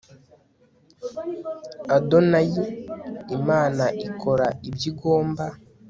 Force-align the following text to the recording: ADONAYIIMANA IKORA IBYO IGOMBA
ADONAYIIMANA 1.97 3.85
IKORA 4.07 4.47
IBYO 4.69 4.85
IGOMBA 4.91 5.45